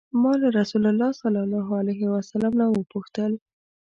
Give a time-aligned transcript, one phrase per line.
[0.21, 3.31] ما له رسول الله صلی الله علیه وسلم نه وپوښتل.